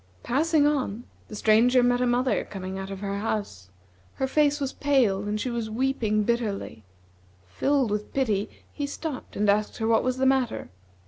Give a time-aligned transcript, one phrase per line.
[0.23, 3.69] Passing on, the Stranger met a mother coming out of her house.
[4.15, 6.83] Her face was pale, and she was weeping bitterly.
[7.45, 10.71] Filled with pity, he stopped and asked her what was the matter.